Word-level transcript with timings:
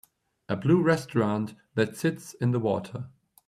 A 0.49 0.55
blue 0.55 0.81
restaurant 0.81 1.53
that 1.75 1.95
sits 1.95 2.33
in 2.33 2.49
the 2.53 2.59
water. 2.59 3.09